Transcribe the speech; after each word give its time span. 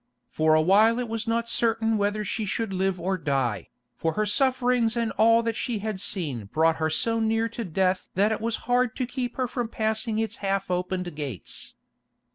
For 0.27 0.55
a 0.55 0.63
while 0.63 0.97
it 0.97 1.07
was 1.07 1.27
not 1.27 1.47
certain 1.47 1.95
whether 1.95 2.23
she 2.25 2.43
should 2.43 2.73
live 2.73 2.99
or 2.99 3.19
die, 3.19 3.69
for 3.93 4.13
her 4.13 4.25
sufferings 4.25 4.97
and 4.97 5.11
all 5.11 5.43
that 5.43 5.55
she 5.55 5.77
had 5.77 5.99
seen 5.99 6.45
brought 6.45 6.77
her 6.77 6.89
so 6.89 7.19
near 7.19 7.47
to 7.49 7.63
death 7.63 8.09
that 8.15 8.31
it 8.31 8.41
was 8.41 8.55
hard 8.65 8.95
to 8.95 9.05
keep 9.05 9.35
her 9.37 9.47
from 9.47 9.67
passing 9.69 10.17
its 10.17 10.37
half 10.37 10.71
opened 10.71 11.15
gates. 11.15 11.75